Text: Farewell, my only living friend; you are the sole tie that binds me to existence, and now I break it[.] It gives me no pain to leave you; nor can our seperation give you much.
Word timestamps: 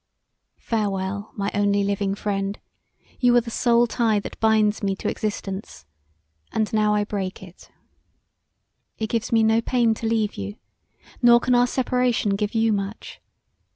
Farewell, 0.57 1.31
my 1.35 1.51
only 1.53 1.83
living 1.83 2.15
friend; 2.15 2.57
you 3.19 3.35
are 3.35 3.41
the 3.41 3.51
sole 3.51 3.85
tie 3.85 4.17
that 4.21 4.39
binds 4.39 4.81
me 4.81 4.95
to 4.95 5.07
existence, 5.07 5.85
and 6.51 6.73
now 6.73 6.95
I 6.95 7.03
break 7.03 7.43
it[.] 7.43 7.69
It 8.97 9.09
gives 9.11 9.31
me 9.31 9.43
no 9.43 9.61
pain 9.61 9.93
to 9.93 10.07
leave 10.07 10.37
you; 10.37 10.55
nor 11.21 11.39
can 11.39 11.53
our 11.53 11.67
seperation 11.67 12.35
give 12.35 12.55
you 12.55 12.73
much. 12.73 13.21